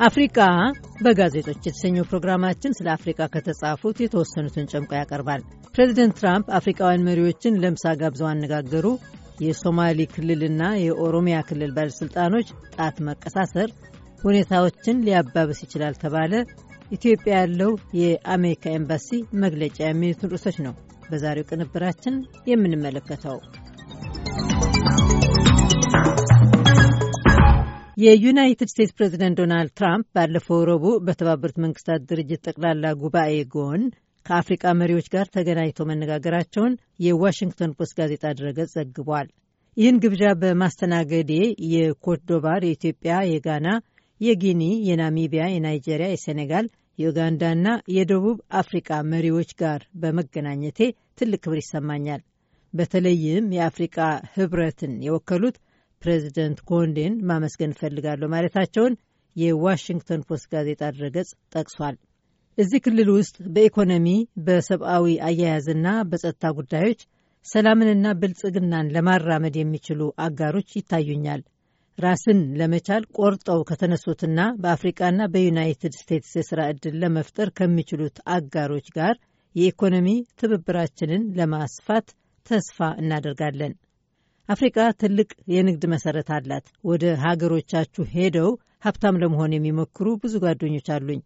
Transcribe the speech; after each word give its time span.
አፍሪቃ 0.00 0.38
በጋዜጦች 1.04 1.60
የተሰኘው 1.60 2.04
ፕሮግራማችን 2.10 2.74
ስለ 2.78 2.88
አፍሪቃ 2.92 3.20
ከተጻፉት 3.32 3.96
የተወሰኑትን 4.02 4.68
ጨምቆ 4.72 4.90
ያቀርባል። 4.98 5.40
ፕሬዚደንት 5.74 6.14
ትራምፕ 6.20 6.46
አፍሪቃውያን 6.58 7.06
መሪዎችን 7.08 7.58
ለምሳ 7.62 7.94
ጋብዘው 8.00 8.28
አነጋገሩ፣ 8.30 8.86
የሶማሊ 9.40 10.06
ክልልና 10.14 10.62
የኦሮሚያ 10.82 11.38
ክልል 11.48 11.72
ባለሥልጣኖች 11.76 12.48
ጣት 12.76 12.96
መቀሳሰር 13.08 13.70
ሁኔታዎችን 14.22 15.02
ሊያባብስ 15.06 15.60
ይችላል 15.66 15.96
ተባለ፣ 16.04 16.32
ኢትዮጵያ 16.90 17.32
ያለው 17.38 17.72
የአሜሪካ 18.00 18.64
ኤምባሲ 18.78 19.10
መግለጫ 19.44 19.78
የሚሉትን 19.86 20.32
ርዕሶች 20.34 20.58
ነው 20.66 20.74
በዛሬው 21.10 21.48
ቅንብራችን 21.50 22.14
የምንመለከተው። 22.50 23.38
የዩናይትድ 27.98 28.68
ስቴትስ 28.70 28.92
ፕሬዚደንት 28.96 29.36
ዶናልድ 29.38 29.70
ትራምፕ 29.78 30.06
ባለፈው 30.16 30.58
ረቡዕ 30.68 30.92
በተባበሩት 31.06 31.56
መንግስታት 31.62 32.02
ድርጅት 32.10 32.40
ጠቅላላ 32.46 32.92
ጉባኤ 33.00 33.32
ጎን 33.54 33.82
ከአፍሪቃ 34.26 34.72
መሪዎች 34.80 35.06
ጋር 35.14 35.26
ተገናኝተው 35.34 35.88
መነጋገራቸውን 35.90 36.74
የዋሽንግተን 37.06 37.74
ፖስት 37.78 37.94
ጋዜጣ 38.00 38.24
ድረገጽ 38.38 38.70
ዘግቧል። 38.76 39.28
ይህን 39.76 39.98
ግብዣ 40.04 40.22
በማስተናገዴ 40.42 41.32
የኮትዲቯር፣ 41.72 42.60
የኢትዮጵያ፣ 42.68 43.16
የጋና፣ 43.32 43.68
የጊኒ፣ 44.20 44.62
የናሚቢያ፣ 44.88 45.44
የናይጄሪያ፣ 45.52 46.08
የሴኔጋል፣ 46.12 46.68
የኡጋንዳና 46.98 47.66
የደቡብ 47.96 48.38
አፍሪቃ 48.60 48.90
መሪዎች 49.12 49.50
ጋር 49.60 49.82
በመገናኘቴ 50.02 50.80
ትልቅ 51.18 51.40
ክብር 51.44 51.60
ይሰማኛል። 51.62 52.22
በተለይም 52.72 53.46
የአፍሪቃ 53.56 53.98
ህብረትን 54.34 54.94
የወከሉት 55.04 55.58
ፕሬዚደንት 56.02 56.58
ኮንዴን 56.70 57.14
ማመስገን 57.28 57.74
እፈልጋለሁ 57.74 58.28
ማለታቸውን 58.34 58.94
የዋሽንግተን 59.36 60.24
ፖስት 60.28 60.46
ጋዜጣ 60.52 60.82
ድረገጽ 60.96 61.30
ጠቅሷል። 61.54 61.96
እዚህ 62.58 62.80
ክልል 62.84 63.08
ውስጥ 63.16 63.36
በኢኮኖሚ 63.54 64.06
በሰብአዊ 64.46 65.06
አያያዝና 65.26 65.88
በጸጥታ 66.10 66.44
ጉዳዮች 66.58 67.00
ሰላምንና 67.46 68.06
ብልጽግናን 68.20 68.90
ለማራመድ 68.94 69.54
የሚችሉ 69.58 70.00
አጋሮች 70.24 70.70
ይታዩኛል። 70.78 71.42
ራስን 71.98 72.40
ለመቻል 72.58 73.04
ቆርጠው 73.18 73.60
ከተነሱትና 73.68 74.40
በአፍሪቃና 74.60 75.20
በዩናይትድ 75.32 75.94
ስቴትስ 76.00 76.32
የሥራ 76.38 76.60
ዕድል 76.72 76.96
ለመፍጠር 77.02 77.48
ከሚችሉት 77.58 78.16
አጋሮች 78.34 78.88
ጋር 78.98 79.14
የኢኮኖሚ 79.54 80.08
ትብብራችንን 80.40 81.22
ለማስፋት 81.38 82.08
ተስፋ 82.46 82.78
እናደርጋለን። 83.00 83.72
አፍሪቃ 84.48 84.76
ትልቅ 85.00 85.30
የንግድ 85.52 85.82
መሰረት 85.92 86.28
አላት። 86.36 86.66
ወደ 86.84 87.04
ሀገሮቻችሁ 87.24 88.04
ሄደው 88.14 88.50
ሀብታም 88.84 89.18
ለመሆን 89.22 89.54
የሚሞክሩ 89.54 90.06
ብዙ 90.22 90.34
ጓደኞች 90.44 90.88
አሉኝ። 90.94 91.20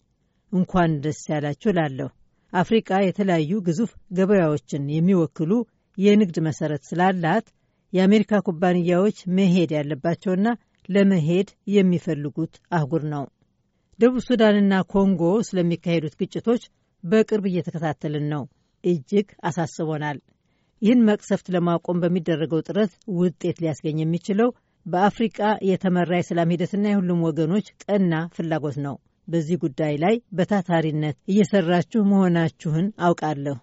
እንኳን 0.52 0.92
ደስ 1.04 1.20
ያላችሁ 1.30 1.72
ላለሁ። 1.78 2.08
አፍሪቃ 2.52 2.90
የተለያዩ 3.02 3.52
ግዙፍ 3.68 3.90
ገበያዎችን 4.12 4.90
የሚወክሉ 4.94 5.52
የንግድ 5.98 6.36
መሰረት 6.46 6.82
ስላላት 6.88 7.46
የአሜሪካ 7.92 8.40
ኩባንያዎች 8.46 9.18
መሄድ 9.36 9.70
ያለባቸውና 9.76 10.46
ለመሄድ 10.88 11.48
የሚፈልጉት 11.74 12.54
አህጉር 12.76 13.02
ነው። 13.14 13.24
ደቡብ 13.98 14.22
ሱዳንና 14.26 14.74
ኮንጎ 14.92 15.22
ስለሚካሄዱት 15.48 16.14
ግጭቶች 16.20 16.62
በቅርብ 17.04 17.44
እየተከታተልን 17.50 18.26
ነው። 18.34 18.42
እጅግ 18.84 19.28
አሳስቦናል። 19.44 20.18
ይህን 20.82 21.00
መቅሰፍት 21.08 21.46
ለማቆም 21.54 22.00
በሚደረገው 22.02 22.60
ጥረት 22.66 22.92
ውጤት 23.18 23.56
ሊያስገኝ 23.62 23.98
የሚችለው 24.02 24.48
በአፍሪቃ 24.86 25.38
የተመራ 25.68 26.10
የሰላም 26.16 26.52
ሂደትና 26.54 26.86
የሁሉም 26.90 27.20
ወገኖች 27.26 27.66
ቀና 27.84 28.14
ፍላጎት 28.36 28.76
ነው። 28.86 28.94
በዚህ 29.28 29.56
ጉዳይ 29.64 29.94
ላይ 30.04 30.14
በታታሪነት 30.32 31.16
እየሰራችሁ 31.32 32.00
መሆናችሁን 32.10 32.86
አውቃለሁ። 33.06 33.56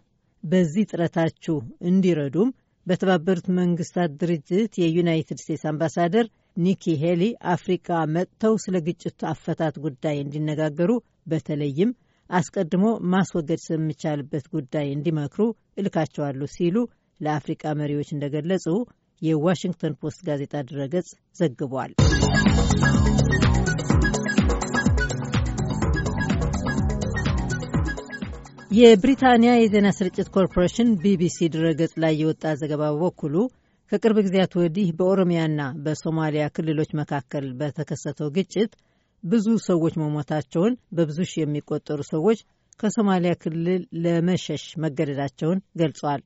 በዚህ 0.44 0.84
ጥረታችሁ 0.92 1.56
እንዲረዱም 1.90 2.52
በተባበሩት 2.88 3.48
መንግስታት 3.58 4.12
ድርጅት 4.22 4.74
የዩናይትድ 4.82 5.40
ስቴትስ 5.42 5.66
አምባሳደር 5.72 6.28
ኒኪ 6.58 6.94
ሄሊን 7.02 7.24
አፍሪቃ 7.54 7.88
መጥተው 8.16 8.54
ስለ 8.64 8.78
ግጭቱ 8.88 9.20
አፈታት 9.32 9.76
ጉዳይ 9.84 10.16
እንዲነጋገሩ 10.20 10.92
በተለይም 11.32 11.92
አስቀድሞ 12.30 12.86
ማስወገድ 13.14 13.60
ስለሚቻልበት 13.64 14.46
ጉዳይ 14.56 14.88
እንዲመክሩ 14.96 15.42
እልካቸዋለሁ 15.80 16.48
ሲሉ 16.56 16.76
ለአፍሪቃ 17.20 17.74
መሪዎች 17.80 18.10
እንደገለጹ 18.14 18.66
የዋሽንግተን 19.22 19.98
ፖስት 20.02 20.20
ጋዜጣ 20.28 20.54
ድረገጽ 20.70 21.10
ዘግቧል። 21.40 21.94
የብሪታንያ 28.72 29.52
የዜና 29.56 29.88
ስርጭት 29.98 30.28
ኮርፖሬሽን 30.34 30.90
ቢቢሲ 31.04 31.38
ድረገጽ 31.54 31.94
ላይ 32.04 32.14
የወጣ 32.18 32.44
ዘገባ 32.60 32.82
በበኩሉ 32.92 33.36
ከቅርብ 33.92 34.18
ጊዜያት 34.26 34.54
ወዲህ 34.60 34.90
በኦሮሚያና 34.98 35.62
በሶማሊያ 35.86 36.44
ክልሎች 36.56 36.92
መካከል 37.00 37.46
በተከሰተው 37.60 38.30
ግጭት 38.36 38.72
ብዙ 39.24 39.48
ሰዎች 39.66 39.94
መሞታቸውን፣ 40.02 40.74
በብዙ 40.98 41.18
ሺህ 41.32 41.42
የሚቆጠሩ 41.44 42.00
ሰዎች 42.12 42.42
ከሶማሊያ 42.80 43.32
ክልል 43.42 43.82
ለመሸሽ 44.04 44.64
መገደዳቸውን 44.84 45.64
ገልጿል። 45.76 46.22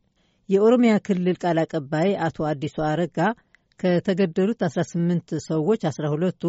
የኦሮሚያ 0.49 0.93
ክልል 1.07 1.35
ቃል 1.43 1.57
አቀባይ 1.61 2.09
አቶ 2.25 2.37
አዲሱ 2.49 2.75
አረጋ 2.87 3.17
ከተገደሉት 3.79 4.59
18 4.67 5.35
ሰዎች 5.47 5.81
12ቱ 5.89 6.43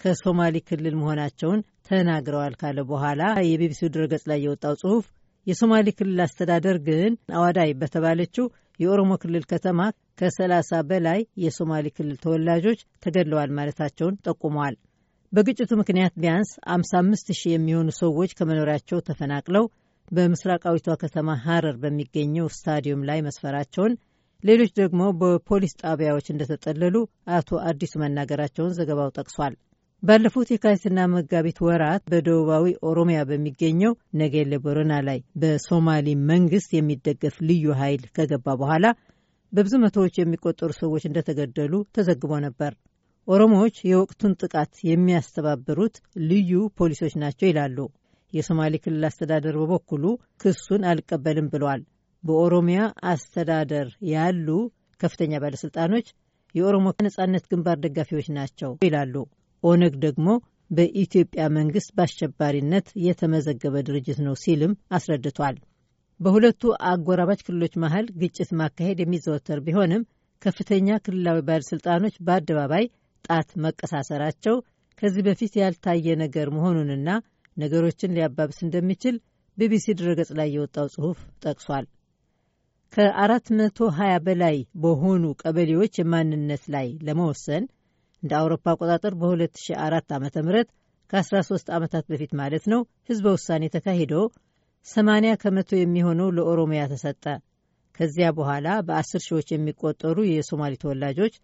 ከሶማሌ 0.00 0.56
ክልል 0.68 0.94
መሆናቸውን 1.00 1.60
ተናግረዋል 1.88 2.54
ካለ 2.60 2.78
በኋላ 2.90 3.20
የቢቢሲው 3.48 3.92
ድረገጽ 3.94 4.24
ላይ 4.30 4.40
የወጣው 4.44 4.74
ጽሑፍ 4.82 5.04
የሶማሌ 5.46 5.88
ክልል 5.98 6.18
አስተዳደር 6.24 6.76
ግን 6.88 7.12
አዋዳይ 7.36 7.70
በተባለችው 7.80 8.46
የኦሮሞ 8.80 9.12
ክልል 9.22 9.44
ከተማ 9.52 9.80
ከ30 10.20 10.80
በላይ 10.90 11.20
የሶማሌ 11.44 11.86
ክልል 11.96 12.16
ተወላጆች 12.24 12.80
ተገድለዋል 13.04 13.50
ማለታቸውን 13.58 14.18
ጠቁመዋል። 14.26 14.74
በግጭቱ 15.32 15.70
ምክንያት 15.80 16.14
ቢያንስ 16.22 16.50
55 16.72 17.32
ሺህ 17.38 17.52
የሚሆኑ 17.54 17.88
ሰዎች 18.00 18.30
ከመኖሪያቸው 18.38 18.98
ተፈናቅለው 19.08 19.64
በምስራቃዊቷ 20.12 20.96
ከተማ 21.02 21.34
ሀረር 21.44 21.76
በሚገኘው 21.82 22.46
ስታዲየም 22.54 23.04
ላይ 23.08 23.20
መስፈራቸውን፣ 23.26 23.92
ሌሎች 24.44 24.70
ደግሞ 24.78 25.02
በፖሊስ 25.20 25.74
ጣቢያዎች 25.82 26.26
እንደተጠለሉ 26.30 26.96
አቶ 27.36 27.60
አዲሱ 27.68 27.92
መናገራቸውን 28.02 28.74
ዘገባው 28.78 29.12
ጠቅሷል። 29.18 29.54
ባለፉት 30.02 30.48
የካቲትና 30.52 31.00
መጋቢት 31.12 31.58
ወራት 31.66 32.02
በደቡባዊ 32.12 32.64
ኦሮሚያ 32.88 33.18
በሚገኘው 33.28 33.92
ነጌሌ 34.20 34.52
ቦረና 34.64 34.94
ላይ 35.08 35.18
በሶማሊ 35.42 36.08
መንግስት 36.30 36.70
የሚደገፍ 36.76 37.36
ልዩ 37.48 37.66
ኃይል 37.80 38.02
ከገባ 38.16 38.46
በኋላ 38.62 38.86
በብዙ 39.52 39.74
መቶዎች 39.84 40.14
የሚቆጠሩ 40.18 40.70
ሰዎች 40.80 41.02
እንደተገደሉ 41.08 41.82
ተዘግቦ 41.96 42.32
ነበር። 42.46 42.72
ኦሮሞዎች 43.28 43.76
የወቅቱን 43.84 44.36
ጥቃት 44.42 44.72
የሚያስተባብሩት 44.88 45.96
ልዩ 46.30 46.52
ፖሊሶች 46.78 47.14
ናቸው 47.22 47.46
ይላሉ። 47.50 47.78
የሶማሌ 48.32 48.74
ክልል 48.84 49.04
አስተዳደር 49.08 49.56
በበኩሉ 49.60 50.04
ክሱን 50.42 50.82
አልቀበልም 50.90 51.50
ብለዋል። 51.52 51.82
በኦሮሚያ 52.24 52.80
አስተዳደር 53.12 53.88
ያሉ 54.12 54.48
ከፍተኛ 55.00 55.32
ባለሥልጣኖች 55.42 56.06
የኦሮሞ 56.54 56.86
ነጻነት 57.06 57.44
ግንባር 57.52 57.76
ደጋፊዎች 57.84 58.26
ናቸው 58.36 58.72
ይላሉ። 58.86 59.14
ኦነግ 59.62 59.94
ደግሞ 60.04 60.28
በኢትዮጵያ 60.70 61.42
መንግስት 61.56 61.90
በአሸባሪነት 61.96 62.86
የተመዘገበ 63.06 63.74
ድርጅት 63.88 64.18
ነው 64.26 64.34
ሲልም 64.42 64.72
አስረድቷል። 64.96 65.56
በሁለቱ 66.20 66.62
አጎራባች 66.90 67.40
ክልሎች 67.46 67.74
መሀል 67.84 68.06
ግጭት 68.20 68.50
ማካሄድ 68.60 68.98
የሚዘወተር 69.02 69.58
ቢሆንም 69.66 70.02
ከፍተኛ 70.42 70.88
ክልላዊ 71.04 71.38
ባለሥልጣኖች 71.48 72.14
በአደባባይ 72.26 72.84
ጣት 73.24 73.50
መቀሳሰራቸው 73.64 74.56
ከዚህ 74.98 75.22
በፊት 75.28 75.52
ያልታየ 75.60 76.14
ነገር 76.22 76.48
መሆኑንና 76.56 77.08
ነገሮችን 77.56 78.14
ሊያባብስ 78.16 78.58
እንደሚችል 78.66 79.16
ቢቢሲ 79.58 79.86
ድረገጽ 79.98 80.30
ላይ 80.38 80.48
የወጣው 80.52 80.86
ጽሑፍ 80.94 81.18
ጠቅሷል። 81.44 81.86
ከ420 82.92 84.16
በላይ 84.26 84.56
በሆኑ 84.82 85.24
ቀበሌዎች 85.42 85.94
የማንነት 86.00 86.64
ላይ 86.74 86.88
ለመወሰን 87.06 87.64
እንደ 88.22 88.32
አውሮፓ 88.40 88.64
አቆጣጠር 88.72 89.14
በ2004 89.20 90.12
ዓ 90.12 90.18
ም 90.18 90.64
ከ13 91.10 91.70
ዓመታት 91.76 92.04
በፊት 92.10 92.32
ማለት 92.40 92.64
ነው 92.72 92.80
ህዝበ 93.08 93.26
ውሳኔ 93.36 93.64
ተካሂዶ 93.74 94.14
80 94.86 95.32
ከመቶ 95.42 95.70
የሚሆነው 95.78 96.28
ለኦሮሚያ 96.36 96.82
ተሰጠ። 96.92 97.24
ከዚያ 97.96 98.28
በኋላ 98.36 98.68
በአስር 98.86 99.20
ሺዎች 99.26 99.48
የሚቆጠሩ 99.52 100.18
የሶማሌ 100.28 100.72
ተወላጆች 100.82 101.34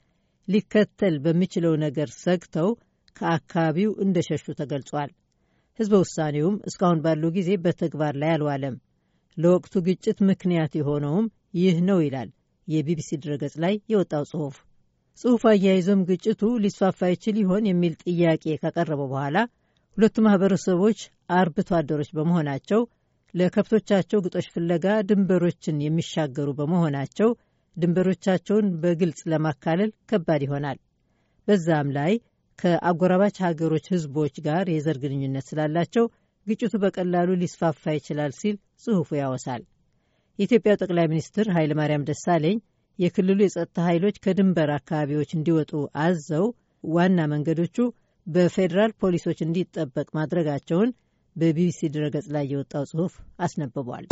ሊከተል 0.48 1.14
በሚችለው 1.24 1.74
ነገር 1.84 2.08
ሰግተው 2.22 2.68
ከአካባቢው 3.16 3.90
እንደሸሹ 4.04 4.44
ተገልጿል። 4.60 5.10
ህዝበ 5.78 5.94
ውሳኔውም 6.02 6.56
እስካሁን 6.68 7.02
ባለው 7.04 7.30
ጊዜ 7.36 7.50
በተግባር 7.64 8.14
ላይ 8.20 8.30
አልዋለም። 8.34 8.76
ለወቅቱ 9.36 9.74
ግጭት 9.86 10.18
ምክንያት 10.28 10.72
የሆነውም 10.78 11.26
ይህ 11.58 11.76
ነው 11.88 11.98
ይላል 12.04 12.30
የቢቢሲ 12.68 13.10
ድረገጽ 13.22 13.54
ላይ 13.64 13.74
የወጣው 13.92 14.24
ጽሑፍ። 14.30 14.56
ጽሑፉ 15.18 15.42
አያይዞም 15.50 16.00
ግጭቱ 16.08 16.42
ሊስፋፋ 16.64 17.00
ይችል 17.12 17.36
ይሆን 17.42 17.64
የሚል 17.68 17.94
ጥያቄ 18.04 18.44
ካቀረበ 18.62 19.00
በኋላ 19.04 19.36
ሁለቱ 19.96 20.16
ማህበረሰቦች 20.26 20.98
አርብቶ 21.36 21.70
አደሮች 21.78 22.10
በመሆናቸው 22.16 22.80
ለከብቶቻቸው 23.34 24.18
ግጦሽ 24.26 24.46
ፍለጋ 24.54 24.86
ድንበሮችን 25.08 25.82
የሚሻገሩ 25.84 26.48
በመሆናቸው 26.58 27.30
ድንበሮቻቸውን 27.76 28.66
በግልጽ 28.82 29.20
ለማካለል 29.32 29.90
ከባድ 30.10 30.42
ይሆናል። 30.46 30.78
በዛም 31.48 31.88
ላይ 31.98 32.12
ከአጎራባች 32.58 33.36
ሀገሮች 33.44 33.84
ህዝቦች 33.92 34.36
ጋር 34.46 34.66
የዘር 34.72 34.96
ግንኙነት 35.02 35.46
ስላላቸው 35.50 36.06
ግጭቱ 36.46 36.74
በቀላሉ 36.82 37.30
ሊስፋፋ 37.40 37.92
ይችላል 37.96 38.32
ሲል 38.38 38.54
ጽሑፉ 38.82 39.08
ያወሳል። 39.20 39.62
የኢትዮጵያው 40.38 40.80
ጠቅላይ 40.82 41.06
ሚኒስትር 41.12 41.46
ኃይለማርያም 41.56 42.06
ደሳለኝ 42.08 42.56
የክልሉ 42.98 43.38
የጸጥታ 43.44 43.78
ኃይሎች 43.88 44.16
ከድንበር 44.24 44.70
አካባቢዎች 44.76 45.30
እንዲወጡ 45.36 45.72
አዘው 46.04 46.46
ዋና 46.84 47.20
መንገዶቹ 47.32 47.76
በፌዴራል 48.26 48.92
ፖሊሶች 49.02 49.38
እንዲጠበቅ 49.44 50.08
ማድረጋቸውን 50.16 50.90
በቢቢሲ 51.36 51.80
ድረገጽ 51.94 52.26
ላይ 52.34 52.46
የወጣው 52.50 52.84
ጽሑፍ 52.90 53.14
አስነብቧል። 53.40 54.06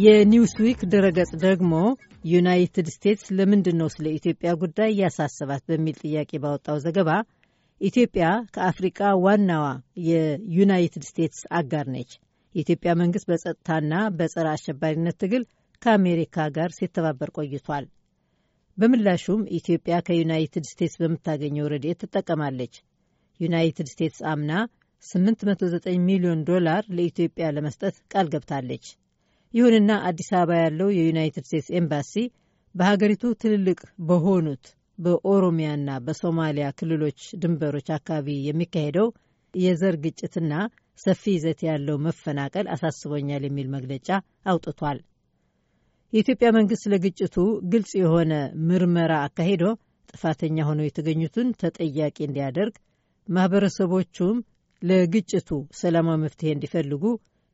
የኒውስዊክ 0.00 0.80
ድረገጽ 0.92 1.30
ደግሞ 1.44 1.72
ዩናይትድ 2.24 2.88
ስቴትስ 2.94 3.28
ለምንድን 3.36 3.76
ነው 3.80 3.88
ስለ 3.92 4.06
ኢትዮጵያ 4.16 4.50
ጉዳይ 4.62 4.90
ያሳሰባት 5.00 5.62
በሚል 5.70 5.96
ጥያቄ 6.02 6.30
ባወጣው 6.42 6.76
ዘገባ 6.84 7.10
ኢትዮጵያ 7.80 8.24
ከአፍሪቃ 8.54 8.98
ዋናዋ 9.24 9.64
የዩናይትድ 10.08 11.04
ስቴትስ 11.08 11.40
አጋር 11.58 11.86
ነች። 11.94 12.10
የኢትዮጵያ 12.54 12.90
መንግስት 13.00 13.26
በጸጥታና 13.30 13.94
በጸረ 14.18 14.46
አሸባሪነት 14.52 15.18
ትግል 15.22 15.44
ከአሜሪካ 15.82 16.46
ጋር 16.56 16.70
ሲተባበር 16.78 17.30
ቆይቷል። 17.38 17.86
በምላሹም 18.78 19.42
ኢትዮጵያ 19.58 19.94
ከዩናይትድ 20.06 20.64
ስቴትስ 20.70 20.96
በምታገኘው 21.00 21.70
ረድኤት 21.72 22.00
ትጠቀማለች። 22.04 22.74
ዩናይትድ 23.40 23.88
ስቴትስ 23.92 24.20
አምና 24.30 24.52
809 25.02 26.00
ሚሊዮን 26.06 26.40
ዶላር 26.48 26.82
ለኢትዮጵያ 26.96 27.46
ለመስጠት 27.56 27.96
ቃል 28.12 28.26
ገብታለች። 28.32 28.86
ይሁንና 29.54 29.92
አዲስ 30.08 30.28
አበባ 30.32 30.58
ያለው 30.60 30.88
የዩናይትድ 30.94 31.44
ስቴትስ 31.46 31.68
ኤምባሲ 31.78 32.12
በሀገሪቱ 32.74 33.22
ትልልቅ 33.40 33.78
በሆኑት 34.08 34.64
በኦሮሚያና 34.98 35.90
በሶማሊያ 36.06 36.66
ክልሎች 36.78 37.20
ድንበሮች 37.42 37.88
አካባቢ 37.96 38.36
የሚካሄደው 38.44 39.08
የዘር 39.54 39.94
ግጭትና 40.04 40.52
ሰፊ 40.98 41.22
ይዘት 41.34 41.60
ያለው 41.68 41.96
መፈናቀል 42.06 42.66
አሳስቦኛል 42.74 43.44
የሚል 43.46 43.68
መግለጫ 43.74 44.08
አውጥቷል። 44.52 44.98
የኢትዮጵያ 46.12 46.48
መንግስት 46.58 46.84
ለግጭቱ 46.92 47.36
ግልጽ 47.72 47.92
የሆነ 48.00 48.32
ምርመራ 48.68 49.12
አካሂዶ 49.26 49.64
ጥፋተኛ 50.12 50.58
ሆነው 50.68 50.86
የተገኙትን 50.86 51.50
ተጠያቂ 51.60 52.16
እንዲያደርግ፣ 52.26 52.76
ማህበረሰቦቹም 53.28 54.38
ለግጭቱ 54.82 55.50
ሰላማዊ 55.80 56.18
መፍትሄ 56.24 56.50
እንዲፈልጉ 56.54 57.04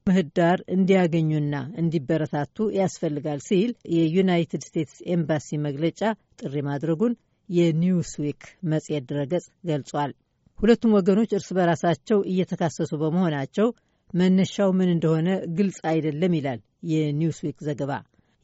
ምህዳር 0.06 0.58
እንዲያገኙና 0.74 1.54
እንዲበረታቱ 1.80 2.56
ያስፈልጋል 2.76 3.40
ሲል 3.46 3.70
የዩናይትድ 3.94 4.62
ስቴትስ 4.66 4.98
ኤምባሲ 5.14 5.58
መግለጫ 5.64 6.00
ጥሪ 6.40 6.54
ማድረጉን 6.68 7.14
የኒውስዊክ 7.48 8.42
መጽሔት 8.72 9.04
ድረገጽ 9.10 9.46
ገልጿል። 9.68 10.12
ሁለቱም 10.58 10.94
ወገኖች 10.98 11.30
እርስ 11.36 11.48
በራሳቸው 11.56 12.20
እየተካሰሱ 12.30 12.92
በመሆናቸው 13.02 13.68
መነሻው 14.10 14.70
ምን 14.78 14.92
እንደሆነ 14.94 15.28
ግልጽ 15.56 15.78
አይደለም 15.92 16.36
ይላል 16.38 16.60
የኒውስዊክ 16.90 17.58
ዘገባ። 17.68 17.92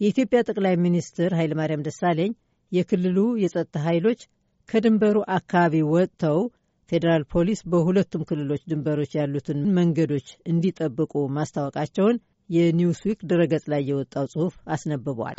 የኢትዮጵያ 0.00 0.40
ጠቅላይ 0.48 0.74
ሚኒስትር 0.84 1.30
ኃይለማርያም 1.38 1.86
ደሳለኝ 1.88 2.32
የክልሉ 2.72 3.18
የጸጥታ 3.42 3.76
ኃይሎች 3.88 4.20
ከድንበሩ 4.68 5.16
አካባቢ 5.36 5.74
ወጥተው 5.94 6.38
ፌዴራል 6.90 7.22
ፖሊስ 7.32 7.60
በሁለቱም 7.66 8.26
ክልሎች 8.28 8.62
ድንበሮች 8.70 9.12
ያሉትን 9.18 9.60
መንገዶች 9.76 10.28
እንዲጠብቁ 10.46 11.12
ማስታወቃቸውን 11.36 12.18
የኒውስዊክ 12.50 13.18
ድረገጽ 13.30 13.66
ላይ 13.72 13.82
የወጣው 13.90 14.26
ጽሑፍ 14.32 14.56
አስነብቧል። 14.68 15.38